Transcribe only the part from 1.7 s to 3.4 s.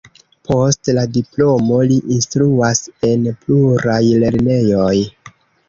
li instruas en